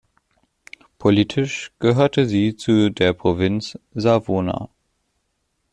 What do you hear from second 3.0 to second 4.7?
Provinz Savona.